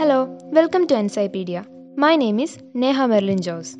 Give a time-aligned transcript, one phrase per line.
[0.00, 1.62] Hello, welcome to Encypedia.
[1.98, 2.50] My name is
[2.80, 3.76] Neha Merlin Jose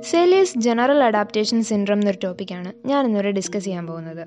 [0.00, 4.26] Selye's general adaptation syndrome എന്നൊരു ടോപ്പിക്കാണ് ഞാൻ ഇന്നിവിടെ discuss ചെയ്യാൻ പോകുന്നത്.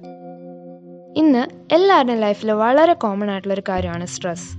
[1.18, 4.57] ഇന്ന് എല്ലാവരുടെയും ലൈഫിൽ വളരെ കോമൺ ആയിട്ടുള്ളൊരു കാര്യമാണ് സ്ട്രെസ്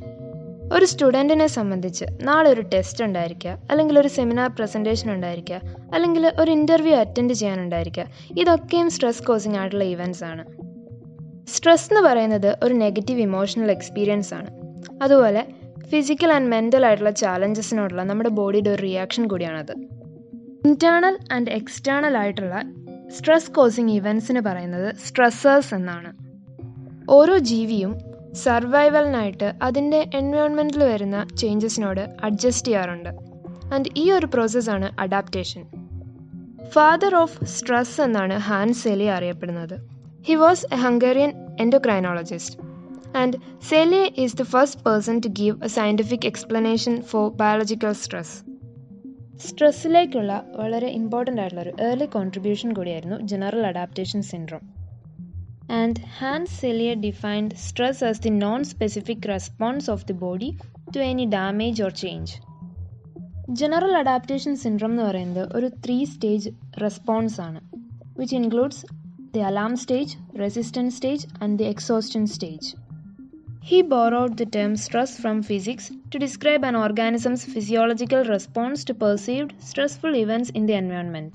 [0.75, 5.61] ഒരു സ്റ്റുഡന്റിനെ സംബന്ധിച്ച് നാളെ ഒരു ടെസ്റ്റ് ഉണ്ടായിരിക്കുക അല്ലെങ്കിൽ ഒരു സെമിനാർ പ്രസന്റേഷൻ ഉണ്ടായിരിക്കുക
[5.95, 8.07] അല്ലെങ്കിൽ ഒരു ഇന്റർവ്യൂ അറ്റൻഡ് ചെയ്യാനുണ്ടായിരിക്കുക
[8.39, 10.47] ഇതൊക്കെയും സ്ട്രെസ് കോസിങ് ആയിട്ടുള്ള ഇവന്റ്സ് ആണ്.
[11.49, 14.51] സ്ട്രെസ് എന്ന് പറയുന്നത് ഒരു നെഗറ്റീവ് ഇമോഷണൽ എക്സ്പീരിയൻസ് ആണ്.
[15.03, 15.58] അതുപോലെ
[15.91, 19.73] ഫിസിക്കൽ ആൻഡ് മെന്റൽ ആയിട്ടുള്ള ചാലഞ്ചസിനോടുള്ള നമ്മുടെ ബോഡിയുടെ ഒരു റിയാക്ഷൻ കൂടിയാണത്.
[20.65, 22.63] ഇന്റേർണൽ ആൻഡ് എക്സ്റ്റേണൽ ആയിട്ടുള്ള
[23.19, 26.13] സ്ട്രെസ് കോസിങ് ഇവൻസിന് പറയുന്നത് സ്ട്രെസ്സേഴ്സ് എന്നാണ്.
[27.11, 27.99] ഓരോ ജീവിയും
[28.35, 33.09] സർവൈവലിനായിട്ട് അതിന്റെ എൻവയോൺമെന്റിൽ വരുന്ന ചേഞ്ചസിനോട് അഡ്ജസ്റ്റ് ചെയ്യാറുണ്ട്.
[33.75, 35.67] ആൻഡ് ഈ ഒരു പ്രോസസ്സാണ് അഡാപ്റ്റേഷൻ
[36.69, 39.79] ഫാദർ ഓഫ് സ്ട്രെസ് എന്നാണ് ഹാൻസ് സെലി അറിയപ്പെടുന്നത്.
[40.29, 42.78] He was a Hungarian endocrinologist
[43.15, 48.37] and Selye is the first person to give a scientific explanation for biological stress
[49.39, 54.65] സ്ട്രെസ്സിലേക്കുള്ള വളരെ ഇമ്പോർട്ടന്റ് ആയിട്ടുള്ള ഒരു ഏർലി കോൺട്രിബ്യൂഷൻ കൂടിയായിരുന്നു general adaptation syndrome
[55.73, 60.51] and Hans Selye defined stress as the non specific response of the body
[60.97, 62.35] to any damage or change
[63.49, 66.51] general adaptation syndrome എന്ന് പറയുന്നത് ഒരു three stage
[66.83, 67.61] response ആണ്
[68.19, 68.83] which includes
[69.35, 72.69] the alarm stage resistance stage and the exhaustion stage
[73.63, 79.53] He borrowed the term stress from physics to describe an organism's physiological response to perceived
[79.61, 81.33] stressful events in the environment.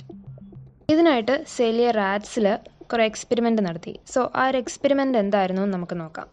[0.93, 2.47] ഇതിനായിട്ട് Selye റാറ്റ്സിൽ
[2.91, 3.93] കുറേ experiment നടത്തി.
[4.13, 6.27] So ആ ഒരു experiment എന്തായിരുന്നു നമുക്ക് നോക്കാം.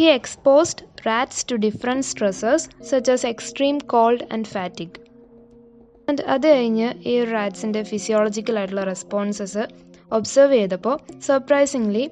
[0.00, 4.98] He exposed rats to different stressors such as extreme cold and fatigue
[6.08, 9.64] and അത് കഴിഞ്ഞ് ഈ ഒരു റാറ്റ്സിന്റെ ഫിസിയോളജിക്കൽ ആയിട്ടുള്ള റെസ്പോൺസസ്
[10.18, 10.96] ഒബ്സർവ് ചെയ്തപ്പോൾ
[11.28, 12.04] സർപ്രൈസിംഗ്ലി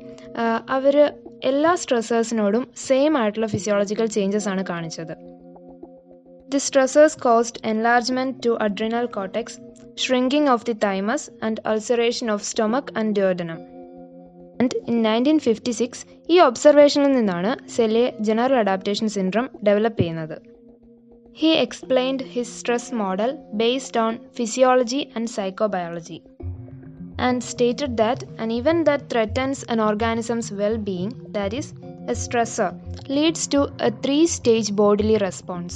[0.79, 0.97] അവർ
[1.45, 5.15] എല്ലാ സ്ട്രെസ്സേഴ്സിനോടും സെയിം ആയിട്ടുള്ള ഫിസിയോളജിക്കൽ ചേഞ്ചസ് ആണ് കാണിച്ചത്.
[6.49, 9.59] The stressors caused enlargement to adrenal cortex
[9.99, 13.61] shrinking of the thymus and ulceration of stomach and duodenum
[14.61, 20.43] and in nineteen fifty six ഈ ഒബ്സർവേഷനിൽ നിന്നാണ് Selye general adaptation syndrome develop ചെയ്യുന്നത്.
[21.37, 26.23] He explained his stress model based on physiology and psychobiology
[27.27, 31.69] and stated that an event that threatens an organism's well being, that is,
[32.13, 32.71] a stressor,
[33.17, 35.75] leads to a three stage bodily response.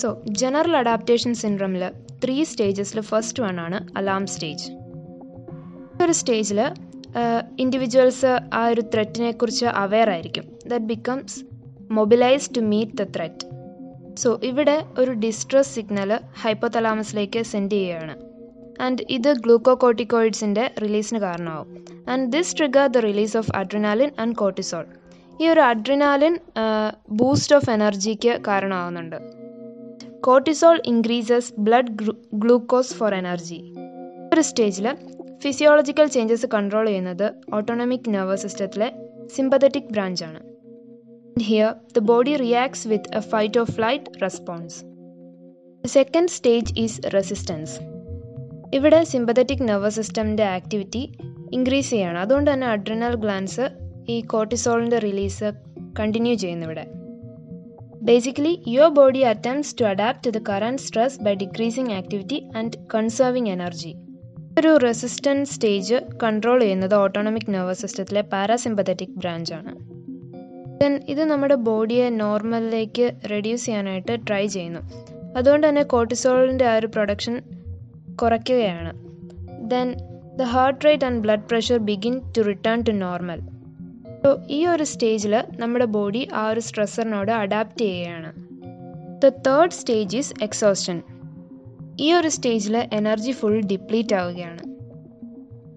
[0.00, 0.08] So
[0.40, 1.90] general adaptation three
[2.24, 4.66] three സ്റ്റേജസിൽ first one ആണ് alarm stage
[6.04, 6.60] ഒരു സ്റ്റേജിൽ
[7.62, 10.44] individuals ആ ഒരു ത്രെറ്റിനെ കുറിച്ച് aware ആയിരിക്കും.
[10.70, 11.38] That becomes
[11.98, 13.46] mobilise to meet the threat
[14.22, 18.14] so ഇവിടെ ഒരു ഡിസ്ട്രസ് സിഗ്നൽ ഹൈപ്പോതലാമസിലേക്ക് സെൻഡ് ചെയ്യുകയാണ്.
[18.86, 21.68] ആൻഡ് ഇത് ഗ്ലൂക്കോകോട്ടിക്കോയിഡ്സിന്റെ റിലീസിന് കാരണമാവും.
[22.12, 24.84] And this trigger the release of adrenaline and cortisol
[25.42, 26.34] ഈ ഒരു അഡ്രിനാലിൻ
[27.20, 29.18] ബൂസ്റ്റ് ഓഫ് എനർജിക്ക് കാരണമാവുന്നുണ്ട്.
[30.26, 31.92] Cortisol increases blood
[32.42, 33.60] glucose for energy
[34.34, 34.86] ഒരു സ്റ്റേജിൽ
[35.44, 38.88] ഫിസിയോളജിക്കൽ ചേഞ്ചസ് കൺട്രോൾ ചെയ്യുന്നത് ഓട്ടോണമിക് നെർവസ് സിസ്റ്റത്തിലെ
[39.36, 40.40] sympathetic ബ്രാഞ്ചാണ്
[41.48, 44.78] here the body reacts with a fight of flight response
[45.84, 47.74] second stage is resistance
[48.74, 51.12] ഇവിടെ sympathetic nervous സിസ്റ്റമിന്റെ activity
[51.52, 52.18] increase ചെയ്യാണ്.
[52.18, 53.68] അതുകൊണ്ട് തന്നെ അഡ്രിനൽ ഗ്ലാൻസ്
[54.08, 55.52] ഈ കോർട്ടിസോളിന്റെ റിലീസ്
[55.98, 56.86] കണ്ടിന്യൂ ചെയ്യുന്നു ഇവിടെ.
[58.02, 63.48] Basically your body attempts to adapt to the current stress by decreasing activity and conserving
[63.48, 63.94] energy
[64.58, 69.72] ഒരു resistance stage control ചെയ്യുന്നത് ഓട്ടോണമിക് നെർവസ് സിസ്റ്റത്തിലെ പാരാസിമ്പത്തറ്റിക് ബ്രാഞ്ചാണ്
[70.80, 74.80] ദെൻ ഇത് നമ്മുടെ ബോഡിയെ നോർമലിലേക്ക് റെഡ്യൂസ് ചെയ്യാനായിട്ട് ട്രൈ ചെയ്യുന്നു.
[75.36, 77.42] അതുകൊണ്ട് തന്നെ കോർട്ടിസോളിന്റെ ആ ഒരു production
[78.22, 78.92] കുറയ്ക്കുകയാണ്.
[79.72, 79.88] Then
[80.38, 83.40] the heart rate and blood pressure begin to return to normal
[84.24, 88.32] so ഈ ഒരു സ്റ്റേജിൽ നമ്മുടെ ബോഡി ആ ഒരു സ്ട്രെസ്സറിനോട് അഡാപ്റ്റ് ചെയ്യുകയാണ്.
[89.22, 91.02] The third stage is exhaustion
[92.00, 94.62] ഈ ഒരു സ്റ്റേജിൽ എനർജി ഫുൾ ഡിപ്ലീറ്റ് ആവുകയാണ്.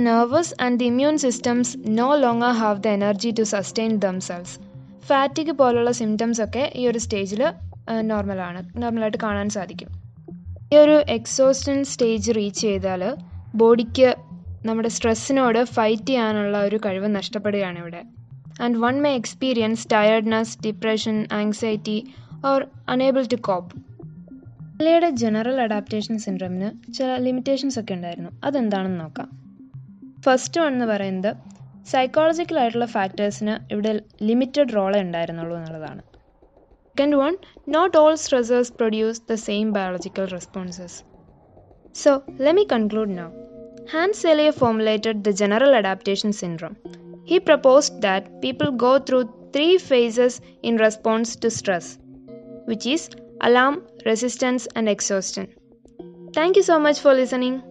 [0.01, 4.55] Nervous and the immune systems no longer have the energy to sustain themselves
[5.05, 7.43] fatigue പോലുള്ള സിംറ്റംസ് ഒക്കെ ഈ ഒരു സ്റ്റേജിൽ
[8.01, 10.02] നോർമലാണ് നോർമലായിട്ട് കാണാൻ സാധിക്കും.
[10.73, 13.01] ഈ ഒരു എക്സോസ്റ്റൻ സ്റ്റേജ് റീച്ച് ചെയ്താൽ
[13.55, 14.15] ബോഡിക്ക്
[14.65, 18.01] നമ്മുടെ സ്ട്രെസ്സിനോട് ഫൈറ്റ് ചെയ്യാനുള്ള ഒരു കഴിവ് നഷ്ടപ്പെടുകയാണ് ഇവിടെ.
[18.61, 22.13] And one may experience tiredness depression anxiety
[22.45, 23.77] or unable to cope
[24.77, 28.29] മലയുടെ ജനറൽ അഡാപ്റ്റേഷൻ സിൻഡ്രോമിന് ചില ലിമിറ്റേഷൻസ് ഒക്കെ ഉണ്ടായിരുന്നു.
[28.43, 29.29] അതെന്താണെന്ന് നോക്കാം.
[30.21, 31.37] ഫസ്റ്റ് വൺ എന്ന് പറയുന്നത്
[31.91, 36.01] സൈക്കോളജിക്കൽ ആയിട്ടുള്ള ഫാക്ടേഴ്സിന് ഇവിടെ ലിമിറ്റഡ് റോളേ ഉണ്ടായിരുന്നുള്ളൂ എന്നുള്ളതാണ്.
[36.95, 41.03] Second one, not all stressors produce the same biological responses.
[41.91, 43.33] So, let me conclude now.
[43.91, 46.77] Hans Selye formulated the general adaptation syndrome.
[47.25, 51.97] He proposed that people go through three phases in response to stress,
[52.65, 53.09] which is
[53.41, 55.51] alarm, resistance, and exhaustion.
[56.31, 57.63] Thank you so much for listening.